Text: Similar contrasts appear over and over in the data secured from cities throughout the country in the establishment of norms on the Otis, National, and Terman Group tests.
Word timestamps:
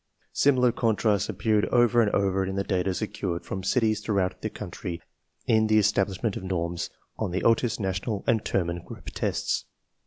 Similar 0.33 0.71
contrasts 0.71 1.29
appear 1.29 1.63
over 1.71 2.01
and 2.01 2.09
over 2.09 2.43
in 2.43 2.55
the 2.55 2.63
data 2.63 2.91
secured 2.95 3.45
from 3.45 3.63
cities 3.63 4.01
throughout 4.01 4.41
the 4.41 4.49
country 4.49 4.99
in 5.45 5.67
the 5.67 5.77
establishment 5.77 6.35
of 6.35 6.41
norms 6.43 6.89
on 7.19 7.29
the 7.29 7.43
Otis, 7.43 7.79
National, 7.79 8.23
and 8.25 8.43
Terman 8.43 8.83
Group 8.83 9.11
tests. 9.11 9.65